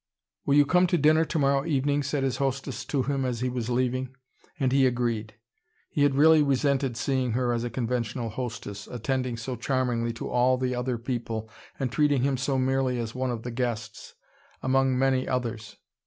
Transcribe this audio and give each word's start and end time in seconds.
"Will 0.47 0.55
you 0.55 0.65
come 0.65 0.87
to 0.87 0.97
dinner 0.97 1.23
tomorrow 1.23 1.63
evening?" 1.63 2.01
said 2.01 2.23
his 2.23 2.37
hostess 2.37 2.85
to 2.85 3.03
him 3.03 3.23
as 3.23 3.41
he 3.41 3.49
was 3.49 3.69
leaving. 3.69 4.15
And 4.59 4.71
he 4.71 4.87
agreed. 4.87 5.35
He 5.91 6.01
had 6.01 6.15
really 6.15 6.41
resented 6.41 6.97
seeing 6.97 7.33
her 7.33 7.53
as 7.53 7.63
a 7.63 7.69
conventional 7.69 8.29
hostess, 8.29 8.87
attending 8.87 9.37
so 9.37 9.55
charmingly 9.55 10.11
to 10.13 10.27
all 10.27 10.57
the 10.57 10.73
other 10.73 10.97
people, 10.97 11.51
and 11.79 11.91
treating 11.91 12.23
him 12.23 12.35
so 12.35 12.57
merely 12.57 12.97
as 12.97 13.13
one 13.13 13.29
of 13.29 13.43
the 13.43 13.51
guests, 13.51 14.15
among 14.63 14.97
many 14.97 15.27
others. 15.27 15.77